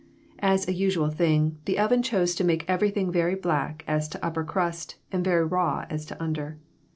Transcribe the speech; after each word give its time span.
As 0.39 0.67
a 0.67 0.73
usual 0.73 1.11
thing, 1.11 1.59
the 1.65 1.77
oven 1.77 2.01
chose 2.01 2.33
to 2.33 2.43
make 2.43 2.65
everything 2.67 3.11
very 3.11 3.35
black 3.35 3.83
as 3.87 4.07
to 4.09 4.25
upper 4.25 4.43
crust, 4.43 4.95
and 5.11 5.23
very 5.23 5.45
raw 5.45 5.85
as 5.91 6.05
to 6.07 6.19
under. 6.19 6.57